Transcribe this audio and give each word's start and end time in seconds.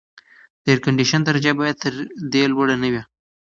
د 0.63 0.65
اېرکنډیشن 0.71 1.21
درجه 1.23 1.51
باید 1.59 1.81
تر 1.83 1.93
دې 2.31 2.43
لوړه 2.53 2.75
نه 2.83 2.87
وي. 2.93 3.01